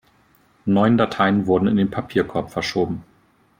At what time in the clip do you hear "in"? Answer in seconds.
1.67-1.75